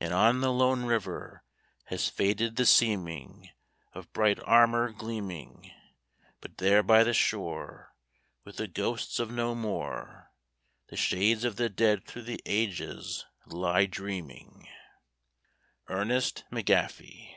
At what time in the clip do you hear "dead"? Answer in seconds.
11.68-12.06